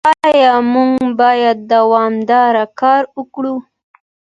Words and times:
ايا 0.25 0.53
موږ 0.73 0.99
بايد 1.19 1.57
دوامداره 1.73 2.65
کار 2.79 3.03
وکړو؟ 3.17 3.55